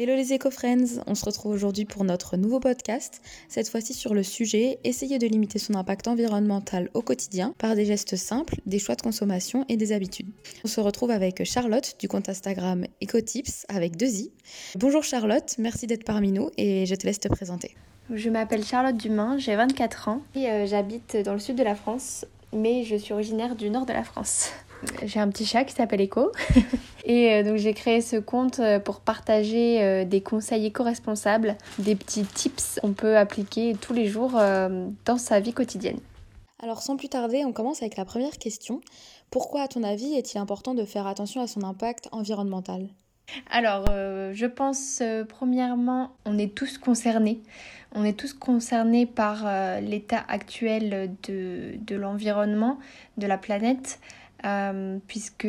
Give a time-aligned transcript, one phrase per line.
[0.00, 4.22] Hello les éco-friends, on se retrouve aujourd'hui pour notre nouveau podcast, cette fois-ci sur le
[4.22, 8.94] sujet essayer de limiter son impact environnemental au quotidien par des gestes simples, des choix
[8.94, 10.28] de consommation et des habitudes.
[10.64, 14.30] On se retrouve avec Charlotte du compte Instagram EcoTips avec deux i.
[14.76, 17.74] Bonjour Charlotte, merci d'être parmi nous et je te laisse te présenter.
[18.14, 21.74] Je m'appelle Charlotte Dumain, j'ai 24 ans et euh, j'habite dans le sud de la
[21.74, 24.52] France, mais je suis originaire du nord de la France.
[25.04, 26.32] J'ai un petit chat qui s'appelle Echo.
[27.04, 31.94] et euh, donc j'ai créé ce compte euh, pour partager euh, des conseils éco-responsables, des
[31.96, 34.32] petits tips qu'on peut appliquer tous les jours
[35.04, 35.98] dans sa vie quotidienne.
[36.60, 38.80] Alors sans plus tarder, on commence avec la première question.
[39.30, 42.88] Pourquoi à ton avis est-il important de faire attention à son impact environnemental?
[43.50, 47.40] Alors, je pense premièrement, on est tous concernés.
[47.94, 49.46] On est tous concernés par
[49.80, 52.78] l'état actuel de, de l'environnement,
[53.18, 54.00] de la planète.
[54.44, 55.48] Euh, puisque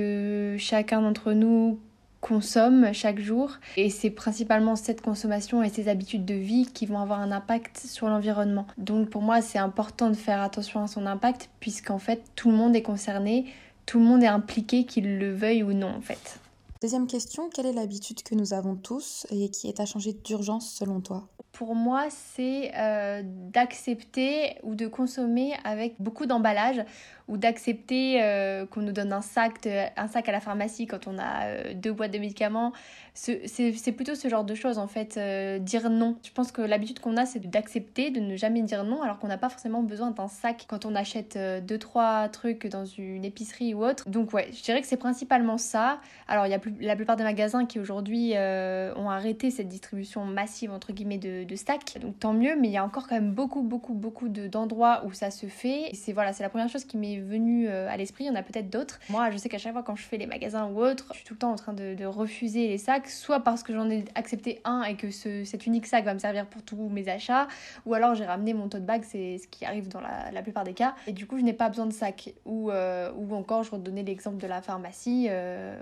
[0.57, 1.79] chacun d'entre nous
[2.21, 6.99] consomme chaque jour et c'est principalement cette consommation et ces habitudes de vie qui vont
[6.99, 8.65] avoir un impact sur l'environnement.
[8.77, 12.57] Donc pour moi c'est important de faire attention à son impact puisqu'en fait tout le
[12.57, 13.45] monde est concerné,
[13.85, 16.39] tout le monde est impliqué qu'il le veuille ou non en fait.
[16.81, 20.71] Deuxième question, quelle est l'habitude que nous avons tous et qui est à changer d'urgence
[20.71, 21.27] selon toi?
[21.51, 26.83] Pour moi, c'est euh, d'accepter ou de consommer avec beaucoup d'emballage
[27.27, 31.17] ou d'accepter euh, qu'on nous donne un sac, un sac à la pharmacie quand on
[31.19, 32.71] a euh, deux boîtes de médicaments.
[33.13, 35.19] C'est plutôt ce genre de choses en fait,
[35.59, 36.15] dire non.
[36.23, 39.27] Je pense que l'habitude qu'on a c'est d'accepter, de ne jamais dire non alors qu'on
[39.27, 43.73] n'a pas forcément besoin d'un sac quand on achète deux trois trucs dans une épicerie
[43.73, 44.07] ou autre.
[44.07, 45.99] Donc ouais, je dirais que c'est principalement ça.
[46.29, 50.71] Alors il y a la plupart des magasins qui aujourd'hui ont arrêté cette distribution massive
[50.71, 52.55] entre guillemets de, de stacks, donc tant mieux.
[52.55, 55.89] Mais il y a encore quand même beaucoup beaucoup beaucoup d'endroits où ça se fait.
[55.93, 58.35] C'est voilà, c'est la première chose qui m'est venu euh, à l'esprit, il y en
[58.35, 58.99] a peut-être d'autres.
[59.09, 61.25] Moi, je sais qu'à chaque fois quand je fais les magasins ou autre, je suis
[61.25, 64.61] tout le temps en train de, refuser les sacs, soit parce que j'en ai accepté
[64.63, 67.47] un et que ce, cet unique sac va me servir pour tous mes achats,
[67.85, 70.73] ou alors j'ai ramené mon tote bag, c'est ce qui arrive dans la, plupart des
[70.73, 72.33] cas, et du coup je n'ai pas besoin de sac.
[72.45, 75.75] Ou, euh, ou encore, je redonnais l'exemple de la pharmacie, euh,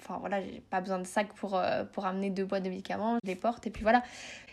[0.00, 1.60] enfin voilà, j'ai pas besoin de sac pour,
[1.92, 4.02] pour amener deux boîtes de médicaments, je les porte, et puis voilà.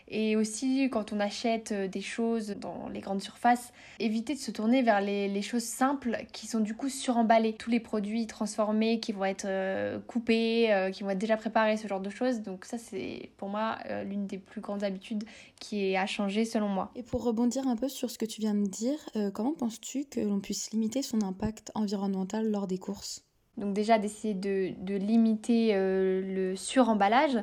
[0.08, 4.52] Et aussi, quand on achète euh, des choses dans les grandes surfaces, éviter de se
[4.52, 7.54] tourner vers les, choses simples qui sont du coup suremballées.
[7.54, 11.78] Tous les produits transformés qui vont être euh, coupés, euh, qui vont être déjà préparés,
[11.78, 12.42] ce genre de choses.
[12.42, 15.24] Donc ça, c'est pour moi l'une des plus grandes habitudes
[15.60, 16.92] qui est à changer selon moi.
[16.96, 18.98] Et pour rebondir un peu sur ce que tu viens de dire,
[19.34, 23.24] comment penses-tu que l'on puisse limiter son impact environnemental lors des courses?
[23.58, 27.38] Donc déjà d'essayer de, de limiter le suremballage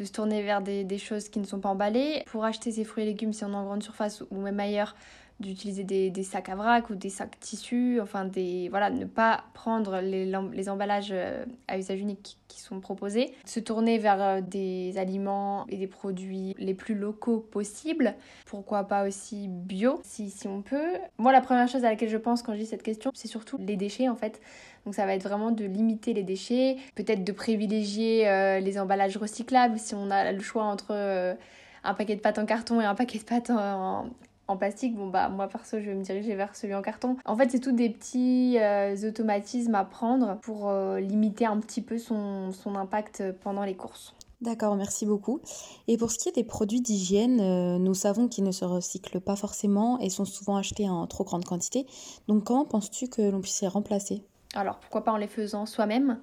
[0.00, 2.24] de se tourner vers des, choses qui ne sont pas emballées.
[2.26, 4.96] Pour acheter ses fruits et légumes, si on est en grande surface ou même ailleurs,
[5.40, 10.00] d'utiliser des, sacs à vrac ou des sacs tissus, enfin des voilà, ne pas prendre
[10.00, 14.98] les, les emballages euh, à usage unique qui sont proposés, se tourner vers euh, des
[14.98, 18.14] aliments et des produits les plus locaux possibles,
[18.44, 20.92] pourquoi pas aussi bio si, si on peut.
[21.16, 23.56] Moi la première chose à laquelle je pense quand je dis cette question, c'est surtout
[23.58, 24.40] les déchets en fait.
[24.84, 29.16] Donc ça va être vraiment de limiter les déchets, peut-être de privilégier euh, les emballages
[29.16, 31.36] recyclables si on a le choix entre
[31.82, 34.10] un paquet de pâtes en carton et un paquet de pâtes en,
[34.50, 37.16] en plastique, bon bah moi perso je vais me diriger vers celui en carton.
[37.24, 41.80] En fait c'est tout des petits euh, automatismes à prendre pour euh, limiter un petit
[41.80, 44.14] peu son, impact pendant les courses.
[44.40, 45.40] D'accord, merci beaucoup.
[45.86, 49.20] Et pour ce qui est des produits d'hygiène, euh, nous savons qu'ils ne se recyclent
[49.20, 51.86] pas forcément et sont souvent achetés en trop grande quantité.
[52.26, 54.24] Donc comment penses-tu que l'on puisse les remplacer?
[54.54, 56.18] Alors pourquoi pas en les faisant soi-même?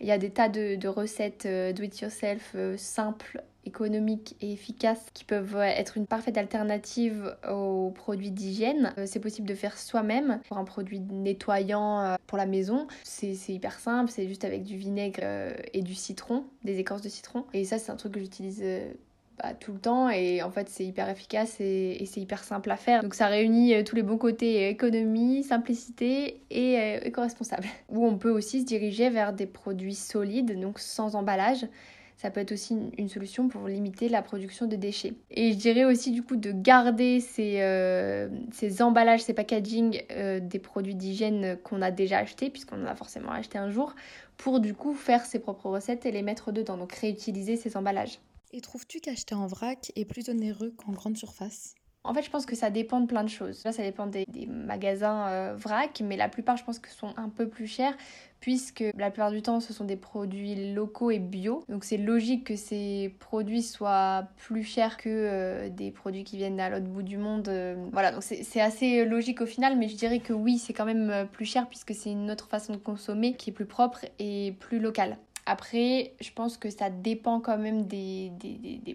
[0.00, 5.24] Il y a des tas de, recettes do it yourself simples économiques et efficaces qui
[5.24, 8.92] peuvent être une parfaite alternative aux produits d'hygiène.
[8.98, 12.86] Euh, c'est possible de faire soi-même pour un produit nettoyant euh, pour la maison.
[13.02, 17.08] C'est hyper simple, c'est juste avec du vinaigre euh, et du citron, des écorces de
[17.08, 17.46] citron.
[17.54, 18.62] Et ça, c'est un truc que j'utilise
[19.42, 22.76] bah, tout le temps et en fait c'est hyper efficace et, c'est hyper simple à
[22.76, 23.02] faire.
[23.02, 27.66] Donc ça réunit tous les bons côtés économie, simplicité et éco-responsable.
[27.88, 31.66] Ou on peut aussi se diriger vers des produits solides, donc sans emballage
[32.22, 35.14] ça peut être aussi une solution pour limiter la production de déchets.
[35.32, 40.38] Et je dirais aussi du coup de garder ces, euh, ces emballages, ces packaging euh,
[40.38, 43.96] des produits d'hygiène qu'on a déjà achetés, puisqu'on en a forcément acheté un jour,
[44.36, 48.20] pour du coup faire ses propres recettes et les mettre dedans, donc réutiliser ces emballages.
[48.52, 51.74] Et trouves-tu qu'acheter en vrac est plus onéreux qu'en grande surface?
[52.04, 53.62] En fait, je pense que ça dépend de plein de choses.
[53.64, 57.28] Là, ça dépend des, magasins euh, vrac, mais la plupart, je pense que sont un
[57.28, 57.96] peu plus chers,
[58.40, 61.62] puisque la plupart du temps, ce sont des produits locaux et bio.
[61.68, 66.58] Donc, c'est logique que ces produits soient plus chers que euh, des produits qui viennent
[66.58, 67.48] à l'autre bout du monde.
[67.48, 67.76] Euh.
[67.92, 71.28] voilà, donc c'est assez logique au final, mais je dirais que oui, c'est quand même
[71.30, 74.80] plus cher, puisque c'est une autre façon de consommer qui est plus propre et plus
[74.80, 75.18] locale.
[75.46, 78.30] Après, je pense que ça dépend quand même des,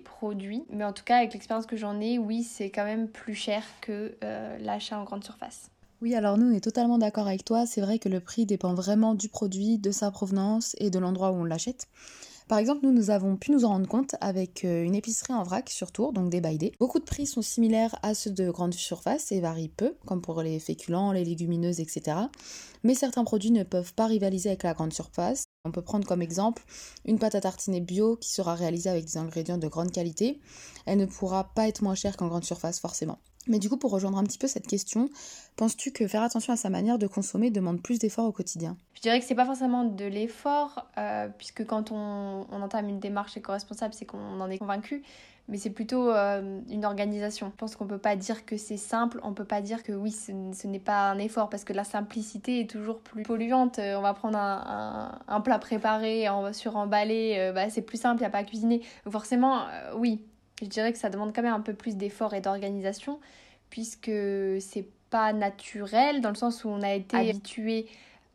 [0.04, 0.64] produits.
[0.70, 3.64] Mais en tout cas, avec l'expérience que j'en ai, oui, c'est quand même plus cher
[3.82, 5.70] que euh, l'achat en grande surface.
[6.02, 7.66] Oui, alors nous, on est totalement d'accord avec toi.
[7.66, 11.32] C'est vrai que le prix dépend vraiment du produit, de sa provenance et de l'endroit
[11.32, 11.88] où on l'achète.
[12.48, 15.44] Par exemple, nous, nous avons pu nous en rendre compte avec euh, une épicerie en
[15.44, 16.72] vrac sur Tours, donc des Baïdés.
[16.80, 20.42] Beaucoup de prix sont similaires à ceux de grande surface et varient peu, comme pour
[20.42, 22.18] les féculents, les légumineuses, etc.
[22.84, 25.47] Mais certains produits ne peuvent pas rivaliser avec la grande surface.
[25.66, 26.64] On peut prendre comme exemple
[27.06, 30.40] une pâte à tartiner bio qui sera réalisée avec des ingrédients de grande qualité.
[30.86, 33.20] Elle ne pourra pas être moins chère qu'en grande surface forcément.
[33.48, 35.10] Mais du coup, pour rejoindre un petit peu cette question,
[35.56, 38.78] penses-tu que faire attention à sa manière de consommer demande plus d'efforts au quotidien?
[38.94, 43.38] Je dirais que c'est pas forcément de l'effort, euh, puisque quand on, entame une démarche
[43.38, 45.04] éco-responsable, c'est qu'on en est convaincu,
[45.48, 47.52] mais c'est plutôt euh, une organisation.
[47.52, 50.12] Je pense qu'on peut pas dire que c'est simple, on peut pas dire que oui,
[50.12, 50.32] ce,
[50.68, 53.80] n'est pas un effort, parce que la simplicité est toujours plus polluante.
[53.80, 58.28] Euh, on va prendre un, plat préparé, en, sur-emballé, bah, c'est plus simple, il n'y
[58.28, 58.82] a pas à cuisiner.
[59.08, 60.22] forcément, oui,
[60.62, 63.20] je dirais que ça demande quand même un peu plus d'effort et d'organisation,
[63.70, 64.12] puisque
[64.60, 67.88] c'est pas naturel, dans le sens où on a été habitué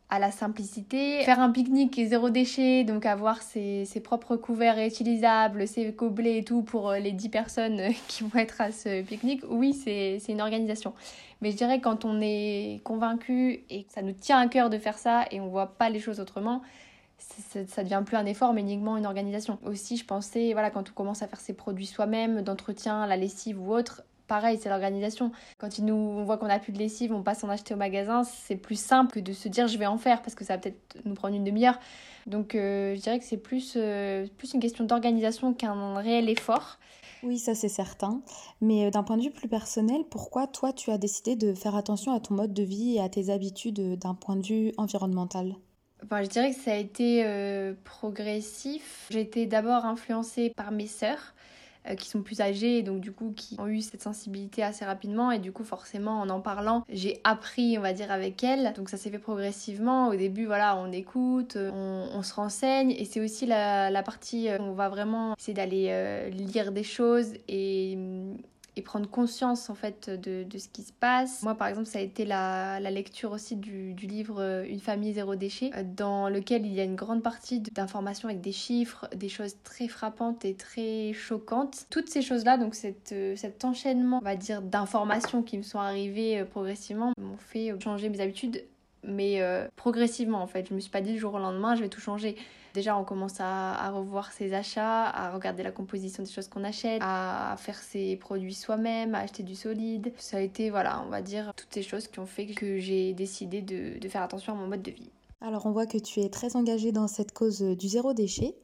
[0.09, 1.23] à la simplicité.
[1.23, 6.37] Faire un pique-nique et zéro déchet, donc avoir ses, ses, propres couverts réutilisables, ses gobelets
[6.37, 10.19] et tout pour euh, les 10 personnes qui vont être à ce pique-nique, oui, c'est
[10.29, 10.93] une organisation.
[11.41, 14.77] Mais je dirais quand on est convaincu et que ça nous tient à cœur de
[14.77, 16.61] faire ça et on voit pas les choses autrement,
[17.17, 19.57] ça devient plus un effort, mais uniquement une organisation.
[19.65, 23.61] Aussi, je pensais, voilà, quand on commence à faire ses produits soi-même, d'entretien, la lessive
[23.61, 25.31] ou autre, pareil, c'est l'organisation.
[25.57, 28.23] Quand nous, on voit qu'on a plus de lessive, on passe en acheter au magasin,
[28.23, 30.59] c'est plus simple que de se dire je vais en faire parce que ça va
[30.59, 31.79] peut-être nous prendre une demi-heure.
[32.25, 36.79] Donc euh, je dirais que c'est plus, euh, plus une question d'organisation qu'un réel effort.
[37.21, 38.21] Oui, ça c'est certain.
[38.61, 41.75] Mais euh, d'un point de vue plus personnel, pourquoi toi tu as décidé de faire
[41.75, 45.55] attention à ton mode de vie et à tes habitudes d'un point de vue environnemental?
[46.11, 49.07] Je dirais que ça a été euh, progressif.
[49.09, 51.33] J'ai été d'abord influencée par mes sœurs
[51.87, 54.85] euh, qui sont plus âgées et donc du coup qui ont eu cette sensibilité assez
[54.85, 55.31] rapidement.
[55.31, 58.73] Et du coup forcément en en parlant j'ai appris on va dire avec elles.
[58.75, 60.09] Donc ça s'est fait progressivement.
[60.09, 62.91] Au début voilà on écoute on, se renseigne.
[62.91, 67.33] Et c'est aussi la, partie où on va vraiment essayer d'aller euh, lire des choses
[67.47, 67.97] et
[68.75, 71.43] et prendre conscience en fait de, de, ce qui se passe.
[71.43, 74.79] Moi par exemple ça a été la, la lecture aussi du, du, livre euh, Une
[74.79, 78.51] famille zéro déchet euh, dans lequel il y a une grande partie d'informations avec des
[78.51, 81.85] chiffres, des choses très frappantes et très choquantes.
[81.89, 85.79] Toutes ces choses-là, donc cette, euh, cet enchaînement on va dire d'informations qui me sont
[85.79, 88.63] arrivées progressivement m'ont fait changer mes habitudes
[89.03, 89.41] mais
[89.75, 90.67] progressivement en fait.
[90.69, 92.35] Je me suis pas dit du jour au lendemain je vais tout changer.
[92.73, 97.01] Déjà, on commence à, revoir ses achats, à regarder la composition des choses qu'on achète,
[97.03, 100.11] à faire ses produits soi-même, à acheter du solide.
[100.17, 103.13] Ça a été, voilà, on va dire, toutes ces choses qui ont fait que j'ai
[103.13, 105.11] décidé de, faire attention à mon mode de vie.
[105.39, 108.55] Alors on voit que tu es très engagée dans cette cause du zéro déchet,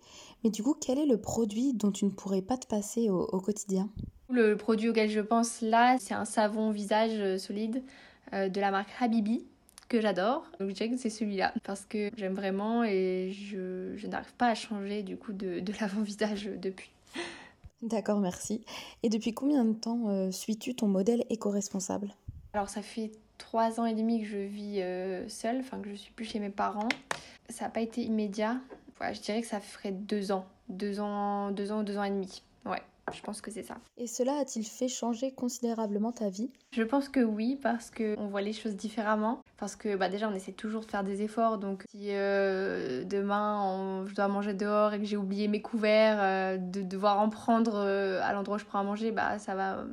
[0.43, 3.39] mais du coup quel est le produit dont tu ne pourrais pas te passer au,
[3.41, 3.89] quotidien?
[4.29, 7.83] Le produit auquel je pense là, c'est un savon visage solide
[8.33, 9.45] euh, de la marque Habibi
[9.89, 10.45] que j'adore.
[10.59, 14.47] Donc je dirais que c'est celui-là parce que j'aime vraiment et je, je n'arrive pas
[14.47, 16.91] à changer du coup de, de l'avant-visage depuis.
[17.81, 18.63] D'accord, merci.
[19.03, 22.13] Et depuis combien de temps euh, suis-tu ton modèle éco-responsable?
[22.53, 25.95] Alors ça fait trois ans et demi que je vis euh, seule, enfin que je
[25.95, 26.89] suis plus chez mes parents.
[27.49, 28.57] Ça n'a pas été immédiat.
[28.97, 30.45] Voilà, je dirais que ça ferait deux ans.
[30.67, 32.43] Deux ans, deux ans, deux ans et demi.
[32.65, 32.81] Ouais.
[33.13, 33.75] Je pense que c'est ça.
[33.97, 36.49] Et cela a-t-il fait changer considérablement ta vie?
[36.71, 39.41] Je pense que oui, parce qu'on voit les choses différemment.
[39.57, 41.57] Parce que bah, déjà, on essaie toujours de faire des efforts.
[41.57, 46.57] Donc, si euh, demain, je dois manger dehors et que j'ai oublié mes couverts, euh,
[46.57, 49.85] de devoir en prendre euh, à l'endroit où je prends à manger, bah, ça va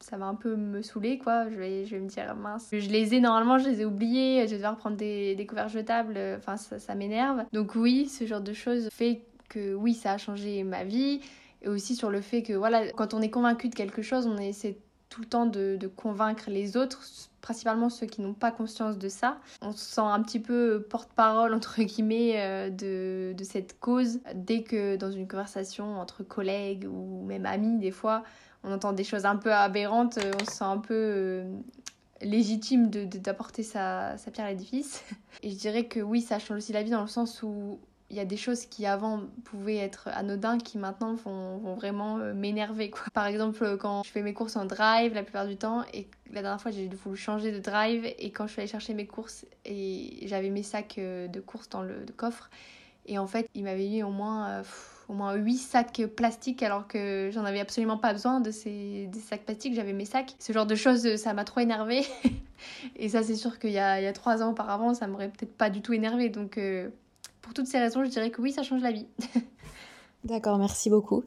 [0.00, 1.48] ça va un peu me saouler quoi.
[1.48, 2.68] Je vais, je vais me dire mince.
[2.72, 4.42] Je les ai normalement je les ai oubliés.
[4.44, 6.18] Je vais devoir prendre des, des couverts jetables.
[6.36, 7.44] Enfin ça, ça m'énerve.
[7.54, 11.20] Donc oui ce genre de choses fait que oui ça a changé ma vie
[11.64, 14.36] et aussi sur le fait que voilà, quand on est convaincu de quelque chose, on
[14.36, 14.78] essaie
[15.08, 17.00] tout le temps de, convaincre les autres,
[17.40, 19.38] principalement ceux qui n'ont pas conscience de ça.
[19.62, 24.18] On se sent un petit peu porte-parole, entre guillemets, euh, de, de, cette cause.
[24.34, 28.24] Dès que dans une conversation entre collègues ou même amis, des fois,
[28.64, 31.44] on entend des choses un peu aberrantes, euh, on se sent un peu euh,
[32.20, 35.04] légitime d'apporter de, sa, sa pierre à l'édifice.
[35.42, 37.78] Et je dirais que oui, ça change aussi la vie dans le sens où
[38.14, 42.18] il y a des choses qui avant pouvaient être anodins qui maintenant vont, vont vraiment
[42.18, 42.92] euh, m'énerver.
[43.12, 46.42] Par exemple quand je fais mes courses en drive la plupart du temps et la
[46.42, 49.44] dernière fois j'ai voulu changer de drive et quand je suis allée chercher mes courses
[49.64, 52.50] et j'avais mes sacs euh, de courses dans le coffre
[53.06, 54.62] et en fait il m'avait mis au moins euh,
[55.08, 59.18] au moins 8 sacs plastiques alors que j'en avais absolument pas besoin de ces des
[59.18, 60.34] sacs plastiques, j'avais mes sacs.
[60.38, 62.06] Ce genre de choses, ça m'a trop énervé.
[62.96, 65.28] et ça, c'est sûr qu'il y a, il y a 3 ans auparavant, ça m'aurait
[65.28, 66.30] peut-être pas du tout énervé.
[66.30, 66.58] Donc,
[67.44, 69.06] pour toutes ces raisons, je dirais que oui, ça change la vie.
[70.24, 71.24] D'accord, merci beaucoup.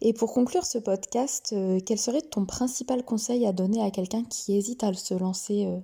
[0.00, 4.24] Et pour conclure ce podcast, euh, quel serait ton principal conseil à donner à quelqu'un
[4.24, 5.78] qui hésite à se lancer euh,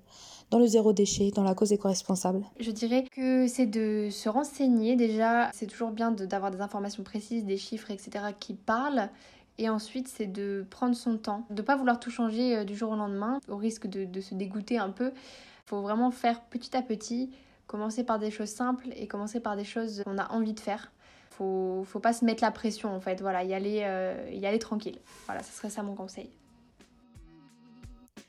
[0.50, 2.42] dans le zéro déchet, dans la cause éco-responsable?
[2.58, 5.52] Je dirais que c'est de se renseigner déjà.
[5.54, 8.24] C'est toujours bien d'avoir des informations précises, des chiffres, etc.
[8.40, 9.08] qui parlent.
[9.58, 12.74] Et ensuite, c'est de prendre son temps, de ne pas vouloir tout changer euh, du
[12.74, 15.12] jour au lendemain, au risque de, de se dégoûter un peu.
[15.14, 17.30] Il faut vraiment faire petit à petit,
[17.66, 20.92] commencer par des choses simples et commencer par des choses qu'on a envie de faire
[21.36, 23.20] faut, faut pas se mettre la pression en fait.
[23.20, 24.98] Voilà, y aller, euh, y aller tranquille.
[25.26, 26.30] Voilà, ce serait ça mon conseil.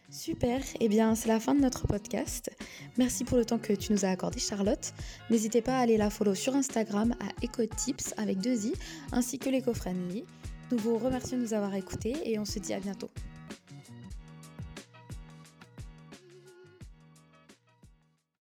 [0.10, 2.50] Super, eh bien c'est la fin de notre podcast.
[2.98, 4.94] Merci pour le temps que tu nous as accordé Charlotte.
[5.30, 8.74] N'hésitez pas à aller la follow sur Instagram à EcoTips avec deux i,
[9.12, 10.24] ainsi que l'EcoFriendly.
[10.72, 13.10] Nous vous remercions de nous avoir écoutés et on se dit à bientôt.